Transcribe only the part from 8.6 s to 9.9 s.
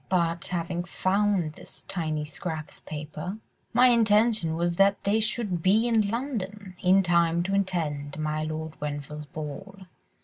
Grenville's ball.